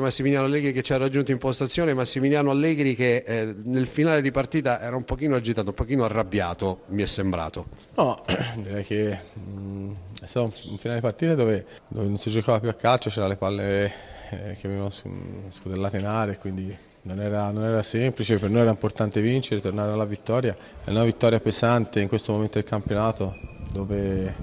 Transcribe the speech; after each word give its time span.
Massimiliano 0.00 0.46
Allegri 0.46 0.72
che 0.72 0.82
ci 0.82 0.92
ha 0.92 0.96
raggiunto 0.96 1.30
in 1.30 1.38
postazione, 1.38 1.94
Massimiliano 1.94 2.50
Allegri 2.50 2.94
che 2.94 3.22
eh, 3.26 3.54
nel 3.64 3.86
finale 3.86 4.20
di 4.20 4.30
partita 4.30 4.80
era 4.80 4.96
un 4.96 5.04
pochino 5.04 5.36
agitato, 5.36 5.68
un 5.68 5.74
pochino 5.74 6.04
arrabbiato, 6.04 6.82
mi 6.86 7.02
è 7.02 7.06
sembrato. 7.06 7.66
No, 7.96 8.24
direi 8.56 8.84
che 8.84 9.18
mh, 9.34 9.92
è 10.22 10.26
stato 10.26 10.46
un, 10.46 10.78
finale 10.78 11.00
di 11.00 11.06
partita 11.06 11.34
dove, 11.34 11.66
dove, 11.88 12.06
non 12.06 12.16
si 12.16 12.30
giocava 12.30 12.60
più 12.60 12.68
a 12.68 12.74
calcio, 12.74 13.08
c'erano 13.10 13.28
le 13.28 13.36
palle 13.36 13.92
eh, 14.30 14.56
che 14.58 14.68
venivano 14.68 14.90
scudellate 14.90 15.98
in 15.98 16.06
aria, 16.06 16.36
quindi 16.36 16.76
non 17.02 17.20
era, 17.20 17.50
non 17.50 17.64
era, 17.64 17.82
semplice, 17.82 18.38
per 18.38 18.50
noi 18.50 18.62
era 18.62 18.70
importante 18.70 19.20
vincere, 19.20 19.60
tornare 19.60 19.92
alla 19.92 20.04
vittoria. 20.04 20.56
È 20.84 20.90
una 20.90 21.04
vittoria 21.04 21.40
pesante 21.40 22.00
in 22.00 22.08
questo 22.08 22.32
momento 22.32 22.58
del 22.58 22.68
campionato 22.68 23.48
dove 23.72 24.34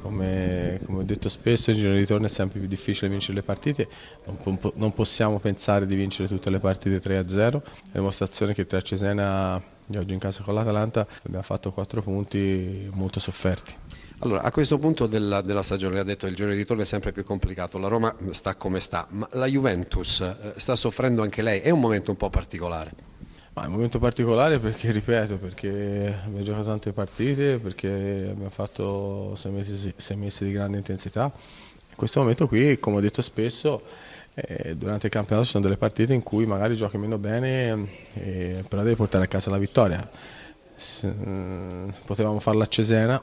come, 0.00 0.80
come, 0.84 0.98
ho 0.98 1.02
detto 1.02 1.28
spesso, 1.28 1.70
in 1.70 1.76
giro 1.76 1.92
di 1.92 1.98
ritorno 1.98 2.26
è 2.26 2.28
sempre 2.28 2.58
più 2.58 2.68
difficile 2.68 3.08
vincere 3.08 3.34
le 3.34 3.42
partite, 3.42 3.88
non, 4.24 4.58
non 4.74 4.92
possiamo 4.92 5.38
pensare 5.38 5.86
di 5.86 5.94
vincere 5.94 6.28
tutte 6.28 6.50
le 6.50 6.58
partite 6.58 6.98
3-0, 6.98 7.62
è 7.62 7.62
dimostrazione 7.92 8.54
che 8.54 8.66
tra 8.66 8.80
Cesena 8.80 9.62
e 9.92 9.98
oggi 9.98 10.12
in 10.12 10.20
casa 10.20 10.42
con 10.42 10.54
l'Atalanta 10.54 11.06
abbiamo 11.24 11.42
fatto 11.42 11.72
4 11.72 12.02
punti 12.02 12.88
molto 12.92 13.18
sofferti. 13.18 13.74
Allora, 14.20 14.42
a 14.42 14.50
questo 14.50 14.76
punto 14.76 15.06
della, 15.06 15.40
della 15.40 15.62
stagione, 15.62 15.98
ha 15.98 16.04
detto 16.04 16.26
il 16.26 16.34
giorno 16.34 16.52
di 16.52 16.58
ritorno 16.58 16.82
è 16.82 16.86
sempre 16.86 17.10
più 17.10 17.24
complicato, 17.24 17.78
la 17.78 17.88
Roma 17.88 18.14
sta 18.30 18.54
come 18.54 18.78
sta, 18.78 19.06
ma 19.10 19.28
la 19.32 19.46
Juventus 19.46 20.20
eh, 20.20 20.52
sta 20.56 20.76
soffrendo 20.76 21.22
anche 21.22 21.42
lei, 21.42 21.60
è 21.60 21.70
un 21.70 21.80
momento 21.80 22.10
un 22.10 22.16
po' 22.16 22.28
particolare. 22.28 23.09
Ma 23.52 23.64
è 23.64 23.66
un 23.66 23.72
momento 23.72 23.98
particolare 23.98 24.58
perché, 24.58 24.90
ripeto, 24.92 25.36
perché 25.38 26.14
abbiamo 26.24 26.42
giocato 26.42 26.66
tante 26.66 26.92
partite, 26.92 27.58
perché 27.58 28.28
abbiamo 28.30 28.50
fatto 28.50 29.34
sei 29.36 29.50
mesi, 29.52 29.92
sei 29.96 30.16
mesi 30.16 30.44
di 30.44 30.52
grande 30.52 30.78
intensità. 30.78 31.24
In 31.24 31.96
questo 31.96 32.20
momento 32.20 32.46
qui, 32.46 32.78
come 32.78 32.96
ho 32.96 33.00
detto 33.00 33.22
spesso, 33.22 33.82
eh, 34.34 34.76
durante 34.76 35.06
il 35.06 35.12
campionato 35.12 35.44
ci 35.46 35.52
sono 35.52 35.64
delle 35.64 35.76
partite 35.76 36.14
in 36.14 36.22
cui 36.22 36.46
magari 36.46 36.76
giochi 36.76 36.96
meno 36.96 37.18
bene, 37.18 37.88
eh, 38.14 38.64
però 38.68 38.82
devi 38.82 38.94
portare 38.94 39.24
a 39.24 39.26
casa 39.26 39.50
la 39.50 39.58
vittoria. 39.58 40.08
S- 40.76 41.04
mm, 41.06 41.88
potevamo 42.06 42.38
farla 42.38 42.64
a 42.64 42.68
Cesena, 42.68 43.22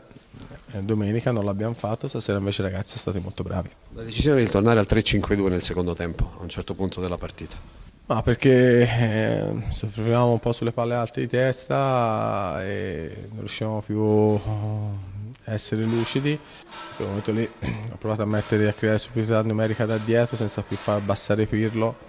eh, 0.73 0.81
domenica 0.83 1.31
non 1.31 1.45
l'abbiamo 1.45 1.73
fatto, 1.73 2.07
stasera 2.07 2.37
invece 2.37 2.61
ragazzi 2.61 2.99
sono 2.99 3.01
stati 3.01 3.19
molto 3.19 3.43
bravi. 3.43 3.69
La 3.93 4.03
decisione 4.03 4.43
di 4.43 4.49
tornare 4.49 4.79
al 4.79 4.85
3-5-2 4.87 5.49
nel 5.49 5.63
secondo 5.63 5.95
tempo, 5.95 6.33
a 6.37 6.41
un 6.43 6.49
certo 6.49 6.75
punto 6.75 7.01
della 7.01 7.17
partita. 7.17 7.86
Ma 8.09 8.21
perché 8.21 8.83
eh, 8.87 9.63
soffrivamo 9.69 10.31
un 10.31 10.39
po' 10.39 10.53
sulle 10.53 10.71
palle 10.71 10.93
alte 10.93 11.19
di 11.21 11.27
testa 11.27 12.63
e 12.63 13.27
non 13.31 13.39
riuscivamo 13.39 13.81
più 13.81 13.99
a 14.01 15.51
essere 15.53 15.83
lucidi. 15.83 16.31
In 16.31 16.95
quel 16.95 17.07
momento 17.09 17.33
lì 17.33 17.43
ho 17.91 17.97
provato 17.97 18.21
a 18.21 18.25
mettere 18.25 18.69
a 18.69 18.73
creare 18.73 18.97
superiorità 18.97 19.41
numerica 19.43 19.85
da 19.85 19.97
dietro 19.97 20.37
senza 20.37 20.63
più 20.63 20.77
far 20.77 20.95
abbassare 20.97 21.47
Pirlo 21.47 21.99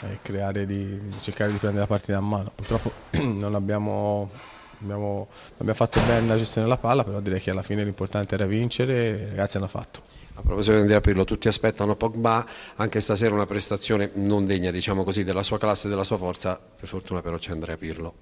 e 0.00 0.20
di, 0.66 1.16
cercare 1.20 1.52
di 1.52 1.58
prendere 1.58 1.82
la 1.82 1.86
partita 1.86 2.18
a 2.18 2.20
mano. 2.20 2.50
Purtroppo 2.54 3.06
non 3.22 3.54
abbiamo, 3.54 4.32
abbiamo, 4.80 5.28
abbiamo 5.54 5.74
fatto 5.74 6.00
bene 6.00 6.26
la 6.26 6.36
gestione 6.36 6.66
della 6.66 6.80
palla, 6.80 7.04
però 7.04 7.20
direi 7.20 7.40
che 7.40 7.50
alla 7.50 7.62
fine 7.62 7.84
l'importante 7.84 8.34
era 8.34 8.46
vincere 8.46 8.94
e 9.20 9.22
i 9.22 9.28
ragazzi 9.28 9.56
hanno 9.56 9.68
fatto. 9.68 10.02
A 10.38 10.42
proposito 10.42 10.76
di 10.76 10.82
Andrea 10.82 11.00
Pirlo, 11.00 11.24
tutti 11.24 11.48
aspettano 11.48 11.96
Pogba, 11.96 12.46
anche 12.76 13.00
stasera 13.00 13.34
una 13.34 13.44
prestazione 13.44 14.12
non 14.14 14.46
degna 14.46 14.70
diciamo 14.70 15.02
così, 15.02 15.24
della 15.24 15.42
sua 15.42 15.58
classe 15.58 15.88
e 15.88 15.90
della 15.90 16.04
sua 16.04 16.16
forza, 16.16 16.60
per 16.78 16.88
fortuna 16.88 17.20
però 17.22 17.38
c'è 17.38 17.50
Andrea 17.50 17.76
Pirlo. 17.76 18.14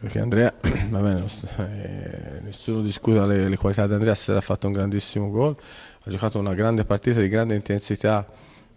Perché 0.00 0.18
Andrea, 0.18 0.52
va 0.90 1.00
bene, 1.00 1.24
eh, 1.58 2.40
nessuno 2.40 2.80
discute 2.80 3.24
le, 3.26 3.48
le, 3.48 3.56
qualità 3.56 3.86
di 3.86 3.92
Andrea, 3.92 4.12
ha 4.12 4.40
fatto 4.40 4.66
un 4.66 4.72
grandissimo 4.72 5.30
gol, 5.30 5.56
ha 6.02 6.10
giocato 6.10 6.40
una 6.40 6.54
grande 6.54 6.84
partita 6.84 7.20
di 7.20 7.28
grande 7.28 7.54
intensità 7.54 8.26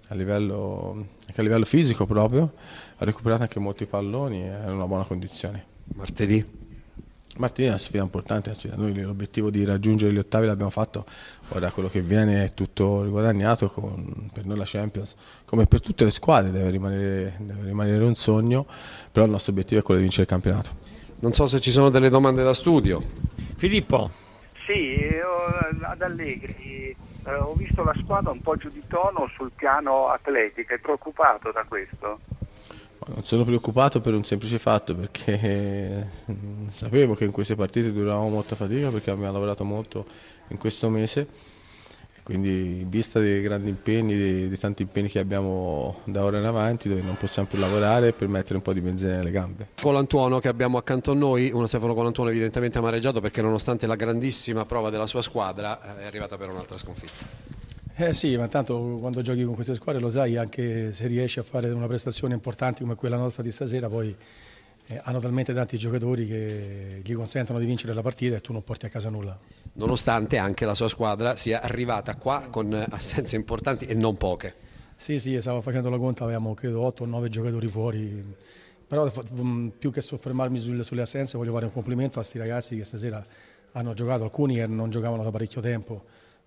a 0.10 0.14
livello, 0.14 1.08
anche 1.26 1.42
a 1.42 1.44
livello 1.44 1.66
fisico 1.66 2.06
proprio, 2.06 2.54
ha 2.98 3.04
recuperato 3.04 3.42
anche 3.42 3.58
molti 3.58 3.88
palloni 3.88 4.42
è 4.44 4.62
in 4.64 4.74
una 4.74 4.86
buona 4.86 5.06
condizione. 5.06 5.66
Martedì? 5.96 6.65
Martini 7.38 7.68
è 7.68 7.72
una 7.72 7.80
sfida 7.80 8.02
importante, 8.02 8.54
noi 8.76 8.98
l'obiettivo 9.02 9.50
di 9.50 9.66
raggiungere 9.66 10.14
gli 10.14 10.18
ottavi 10.18 10.46
l'abbiamo 10.46 10.70
fatto, 10.70 11.06
ora 11.50 11.70
quello 11.72 11.90
che 11.90 12.00
viene 12.00 12.46
è 12.46 12.54
tutto 12.54 13.04
riguadagnato, 13.04 13.68
con, 13.68 14.30
per 14.34 14.46
noi 14.46 14.58
la 14.58 14.64
Champions, 14.66 15.16
come 15.46 15.66
per 15.66 15.82
tutte 15.82 16.06
le 16.06 16.12
squadre 16.12 16.52
deve 16.52 16.70
rimanere, 16.70 17.36
deve 17.40 17.64
rimanere, 17.66 18.04
un 18.04 18.16
sogno, 18.16 18.66
però 19.12 19.26
il 19.26 19.32
nostro 19.32 19.52
obiettivo 19.52 19.82
è 19.82 19.84
quello 19.84 20.00
di 20.00 20.06
vincere 20.06 20.24
il 20.24 20.30
campionato. 20.30 20.70
Non 21.20 21.34
so 21.34 21.48
se 21.48 21.60
ci 21.60 21.72
sono 21.72 21.90
delle 21.90 22.10
domande 22.10 22.42
da 22.42 22.54
studio. 22.54 23.02
Filippo. 23.58 24.12
Sì, 24.66 25.04
ad 25.90 26.02
Allegri 26.02 26.96
eh, 27.26 27.34
ho 27.34 27.54
visto 27.56 27.84
la 27.84 27.96
squadra 28.02 28.32
un 28.32 28.42
po' 28.42 28.56
giù 28.56 28.70
di 28.70 28.84
tono 28.88 29.30
sul 29.36 29.52
piano 29.56 30.08
atletico, 30.08 30.74
è 30.74 30.80
preoccupato 30.80 31.52
da 31.52 31.64
questo? 31.68 32.20
Non 33.08 33.24
sono 33.24 33.44
preoccupato 33.44 34.02
per 34.02 34.16
un 34.16 34.24
semplice 34.24 34.58
fatto 34.58 34.96
perché 34.96 36.08
sapevo 36.70 37.14
che 37.14 37.26
in 37.26 37.32
queste 37.32 37.56
partite 37.56 37.92
duravamo 37.92 38.30
molta 38.30 38.56
fatica 38.56 38.90
perché 38.90 39.12
abbiamo 39.12 39.32
lavorato 39.32 39.64
molto 39.64 40.06
in 40.48 40.58
questo 40.58 40.90
mese 40.90 41.28
quindi 42.26 42.80
in 42.80 42.90
vista 42.90 43.20
dei 43.20 43.40
grandi 43.44 43.70
impegni, 43.70 44.18
dei, 44.18 44.48
dei, 44.48 44.58
tanti 44.58 44.82
impegni 44.82 45.10
che 45.10 45.20
abbiamo 45.20 46.00
da 46.06 46.24
ora 46.24 46.40
in 46.40 46.46
avanti 46.46 46.90
dove 46.90 47.04
non 47.04 47.16
possiamo 47.18 47.48
più 47.48 47.60
lavorare 47.60 48.14
per 48.14 48.28
mettere 48.28 48.56
un 48.56 48.64
po' 48.64 48.74
di 48.74 48.82
benzina 48.82 49.18
nelle 49.18 49.30
gambe. 49.30 49.68
Colantuono 49.80 50.40
che 50.40 50.48
abbiamo 50.48 50.80
accanto 50.80 51.12
a 51.12 51.14
noi, 51.14 51.52
uno 51.54 51.68
Stefano 51.68 51.94
Colantuono 51.94 52.32
evidentemente 52.32 52.80
amareggiato 52.80 53.22
perché 53.22 53.44
nonostante 53.44 53.86
la 53.86 53.96
grandissima 53.96 54.66
prova 54.66 54.90
della 54.90 55.06
sua 55.06 55.22
squadra 55.22 56.00
è 56.00 56.06
arrivata 56.06 56.36
per 56.36 56.50
un'altra 56.50 56.80
sconfitta. 56.80 57.55
Eh 57.98 58.12
sì, 58.12 58.36
ma 58.36 58.50
tanto 58.50 58.98
quando 59.00 59.22
giochi 59.22 59.46
con 59.46 59.56
queste 59.56 59.74
squadre 59.74 60.02
lo 60.02 60.10
sai, 60.10 60.36
anche 60.36 60.92
se 60.92 61.08
riesci 61.08 61.40
a 61.40 61.44
fare 61.44 61.70
una 61.70 61.88
prestazione 61.88 62.34
importante 62.34 62.82
come 62.82 62.96
quella 62.96 63.16
nostra 63.16 63.42
di 63.42 63.52
stasera, 63.52 63.88
poi 63.88 64.14
eh, 64.88 65.00
hanno 65.02 65.20
talmente 65.22 65.54
tanti 65.54 65.78
giocatori 65.78 66.28
che 66.28 67.00
gli 67.02 67.14
consentono 67.14 67.58
di 67.58 67.66
vincere 67.66 67.94
la 67.94 68.02
partita 68.02 68.36
e 68.36 68.42
tu 68.42 68.52
non 68.52 68.66
porti 68.66 68.86
a 68.86 68.90
casa 68.90 69.10
nulla. 69.10 69.40
Nonostante 69.76 70.38
anche 70.38 70.66
la 70.66 70.76
sua 70.76 70.90
squadra 70.90 71.38
sia 71.38 71.62
arrivata 71.62 72.16
qua 72.16 72.48
con 72.50 72.74
assenze 72.90 73.38
importanti 73.38 73.86
e 73.86 73.94
non 73.94 74.18
poche. 74.18 74.54
Sì, 74.98 75.18
sì, 75.18 75.40
stavo 75.40 75.62
facendo 75.62 75.90
la 75.90 75.98
conta, 75.98 76.26
avevamo 76.26 76.54
credo 76.54 76.82
8 76.82 77.04
o 77.04 77.06
9 77.06 77.30
giocatori 77.30 77.68
fuori, 77.70 78.36
però 78.86 79.10
mm, 79.42 79.70
più 79.70 79.90
che 79.90 80.02
soffermarmi 80.02 80.60
sulle, 80.60 80.84
sulle 80.84 81.04
assenze 81.04 81.38
voglio 81.38 81.54
fare 81.54 81.64
un 81.64 81.72
complimento 81.72 82.20
a 82.20 82.24
questi 82.24 82.40
ragazzi 82.40 82.76
che 82.76 82.84
stasera 82.84 83.26
hanno 83.72 83.94
giocato, 83.94 84.26
alcuni 84.26 84.56
che 84.56 84.68
non 84.68 84.90
giocavano 84.90 85.24
da 85.24 85.32
parecchio 85.32 85.62
tempo 85.62 86.04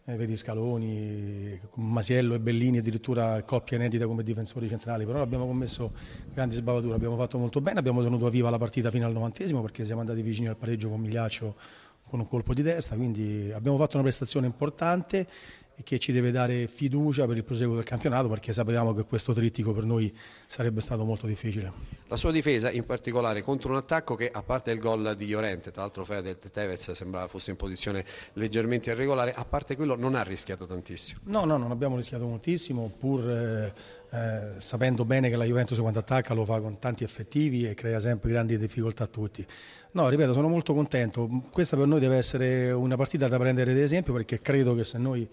eh, 0.09 0.17
vedi 0.17 0.37
Scaloni, 0.37 1.61
Masiello 1.75 2.35
e 2.35 2.41
Bellini 2.41 2.79
addirittura 2.79 3.43
coppia 3.43 3.77
inedita 3.77 4.07
come 4.07 4.23
difensori 4.23 4.67
centrali, 4.67 5.05
però 5.05 5.21
abbiamo 5.21 5.47
commesso 5.47 5.93
grandi 6.33 6.55
sbavature, 6.55 6.95
abbiamo 6.95 7.17
fatto 7.17 7.37
molto 7.37 7.61
bene, 7.61 7.79
abbiamo 7.79 8.03
tenuto 8.03 8.31
viva 8.31 8.49
la 8.49 8.57
partita 8.57 8.91
fino 8.91 9.05
al 9.05 9.13
novantesimo 9.13 9.61
perché 9.61 9.85
siamo 9.85 10.01
andati 10.01 10.23
vicini 10.23 10.49
al 10.49 10.57
pareggio 10.57 10.89
con 10.89 11.01
Migliaccio 11.01 11.57
con 12.09 12.21
un 12.21 12.27
colpo 12.27 12.55
di 12.55 12.63
testa, 12.63 12.97
quindi 12.97 13.53
abbiamo 13.53 13.77
fatto 13.77 13.97
una 13.97 14.05
prestazione 14.05 14.47
importante 14.47 15.27
che 15.85 15.99
ci 15.99 16.13
deve 16.13 16.31
dare 16.31 16.67
fiducia 16.67 17.27
per 17.27 17.37
il 17.37 17.45
proseguo 17.45 17.75
del 17.75 17.85
campionato 17.85 18.29
perché 18.29 18.53
sapevamo 18.53 18.95
che 18.95 19.05
questo 19.05 19.33
trittico 19.33 19.73
per 19.73 19.85
noi 19.85 20.15
sarebbe 20.47 20.81
stato 20.81 21.05
molto 21.05 21.27
difficile. 21.27 21.73
La 22.09 22.17
sua 22.17 22.31
difesa 22.31 22.71
in 22.71 22.85
particolare 22.85 23.43
contro 23.43 23.71
un 23.71 23.77
attacco 23.77 24.15
che 24.15 24.31
a 24.31 24.43
parte 24.43 24.71
il 24.71 24.79
gol 24.79 25.15
di 25.17 25.29
Llorente, 25.29 25.71
tra 25.71 25.83
l'altro 25.83 26.05
Fede 26.05 26.39
Tevez 26.39 26.91
sembrava 26.93 27.27
fosse 27.29 27.51
in 27.51 27.57
posizione 27.57 28.05
leggermente 28.35 28.91
irregolare, 28.91 29.33
a 29.33 29.45
parte 29.45 29.77
quello 29.77 29.97
non 29.97 30.15
ha 30.15 30.23
rischiato 30.23 30.67
tantissimo. 30.67 31.21
No, 31.25 31.45
no, 31.45 31.57
non 31.57 31.71
abbiamo 31.71 31.97
rischiato 31.97 32.27
moltissimo 32.27 32.93
pur 32.99 33.29
eh, 33.29 33.73
eh, 34.11 34.59
sapendo 34.59 35.05
bene 35.05 35.29
che 35.29 35.37
la 35.37 35.45
Juventus 35.45 35.79
quando 35.79 35.99
attacca 35.99 36.33
lo 36.33 36.45
fa 36.45 36.61
con 36.61 36.79
tanti 36.79 37.05
effettivi 37.05 37.69
e 37.69 37.75
crea 37.75 38.01
sempre 38.01 38.31
grandi 38.31 38.57
difficoltà 38.57 39.05
a 39.05 39.09
tutti. 39.09 39.47
No, 39.93 40.09
ripeto, 40.09 40.33
sono 40.33 40.49
molto 40.49 40.75
contento. 40.75 41.29
Questa 41.51 41.77
per 41.77 41.87
noi 41.87 42.01
deve 42.01 42.17
essere 42.17 42.71
una 42.71 42.97
partita 42.97 43.29
da 43.29 43.39
prendere 43.39 43.73
ad 43.73 43.79
esempio 43.79 44.13
perché 44.13 44.41
credo 44.41 44.75
che 44.75 44.85
se 44.85 44.99
noi 44.99 45.29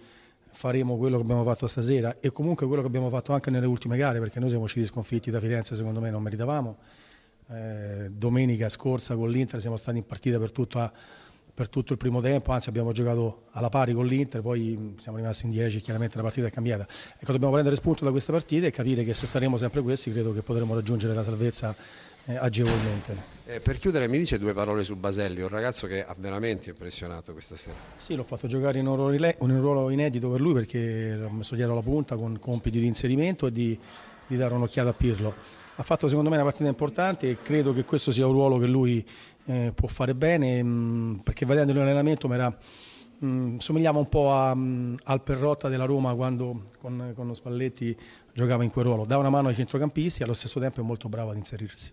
faremo 0.55 0.95
quello 0.95 1.17
che 1.17 1.23
abbiamo 1.23 1.43
fatto 1.43 1.67
stasera 1.67 2.17
e 2.21 2.31
comunque 2.31 2.65
quello 2.65 2.81
che 2.81 2.87
abbiamo 2.87 3.09
fatto 3.09 3.33
anche 3.33 3.51
nelle 3.51 3.65
ultime 3.65 3.97
gare 3.97 4.19
perché 4.19 4.39
noi 4.39 4.47
siamo 4.47 4.63
usciti 4.63 4.85
sconfitti 4.85 5.29
da 5.29 5.41
Firenze 5.41 5.75
secondo 5.75 5.99
me 5.99 6.09
non 6.09 6.23
meritavamo. 6.23 6.77
Eh, 7.47 8.09
domenica 8.09 8.69
scorsa 8.69 9.15
con 9.15 9.29
l'Inter 9.29 9.59
siamo 9.59 9.75
stati 9.75 9.97
in 9.97 10.05
partita 10.05 10.39
per, 10.39 10.51
tutta, 10.51 10.91
per, 11.55 11.69
tutto 11.69 11.93
il 11.93 11.97
primo 11.97 12.21
tempo 12.21 12.51
anzi 12.51 12.69
abbiamo 12.69 12.91
giocato 12.91 13.45
alla 13.51 13.69
pari 13.69 13.93
con 13.93 14.05
l'Inter 14.05 14.41
poi 14.41 14.93
siamo 14.97 15.17
rimasti 15.17 15.45
in 15.45 15.51
10 15.51 15.79
chiaramente 15.79 16.17
la 16.17 16.23
partita 16.23 16.47
è 16.47 16.51
cambiata 16.51 16.85
ecco 17.17 17.31
dobbiamo 17.31 17.53
prendere 17.53 17.75
spunto 17.75 18.03
da 18.03 18.11
queste 18.11 18.31
partite 18.31 18.67
e 18.67 18.71
capire 18.71 19.03
che 19.03 19.13
se 19.13 19.25
saremo 19.25 19.57
sempre 19.57 19.81
questi 19.81 20.11
credo 20.11 20.33
che 20.33 20.41
potremo 20.41 20.75
raggiungere 20.75 21.13
la 21.13 21.23
salvezza 21.23 21.75
eh, 22.27 22.35
agevolmente. 22.35 23.33
Eh, 23.45 23.59
per 23.59 23.77
chiudere 23.77 24.07
mi 24.07 24.17
dice 24.17 24.39
due 24.39 24.53
parole 24.53 24.83
su 24.83 24.95
Baselli, 24.95 25.41
un 25.41 25.47
ragazzo 25.47 25.85
che 25.87 26.03
ha 26.03 26.15
veramente 26.17 26.71
impressionato 26.71 27.33
questa 27.33 27.55
sera. 27.55 27.77
Sì, 27.97 28.15
l'ho 28.15 28.23
fatto 28.23 28.47
giocare 28.47 28.79
in 28.79 28.87
un 28.87 28.95
ruolo, 28.95 29.33
un 29.39 29.61
ruolo 29.61 29.89
inedito 29.91 30.29
per 30.29 30.41
lui 30.41 30.53
perché 30.53 31.15
l'ho 31.15 31.29
messo 31.29 31.55
dietro 31.55 31.75
la 31.75 31.81
punta 31.81 32.15
con 32.15 32.39
compiti 32.39 32.79
di 32.79 32.87
inserimento 32.87 33.47
e 33.47 33.51
di, 33.51 33.79
di 34.27 34.37
dare 34.37 34.53
un'occhiata 34.53 34.89
a 34.89 34.93
Pirlo. 34.93 35.33
Ha 35.75 35.83
fatto 35.83 36.07
secondo 36.07 36.29
me 36.29 36.35
una 36.35 36.45
partita 36.45 36.69
importante 36.69 37.29
e 37.29 37.37
credo 37.41 37.73
che 37.73 37.83
questo 37.83 38.11
sia 38.11 38.25
un 38.25 38.33
ruolo 38.33 38.57
che 38.57 38.67
lui 38.67 39.05
eh, 39.45 39.71
può 39.75 39.87
fare 39.87 40.15
bene 40.15 40.63
mh, 40.63 40.67
mm, 40.67 41.15
perché 41.17 41.45
vedendo 41.45 41.73
l'allenamento 41.73 42.27
mi 42.27 42.35
era 42.35 42.57
mh, 43.19 43.57
somigliava 43.57 43.99
un 43.99 44.09
po' 44.09 44.31
a, 44.31 44.53
mh, 44.53 44.97
al 45.03 45.21
Perrotta 45.21 45.67
della 45.69 45.85
Roma 45.85 46.13
quando 46.13 46.69
con, 46.79 47.11
con 47.15 47.33
Spalletti 47.35 47.95
giocava 48.33 48.63
in 48.63 48.71
quel 48.71 48.85
ruolo, 48.85 49.05
dà 49.05 49.17
una 49.17 49.29
mano 49.29 49.47
ai 49.47 49.55
centrocampisti 49.55 50.21
e 50.21 50.23
allo 50.25 50.33
stesso 50.33 50.59
tempo 50.59 50.81
è 50.81 50.83
molto 50.83 51.09
bravo 51.09 51.31
ad 51.31 51.37
inserirsi. 51.37 51.91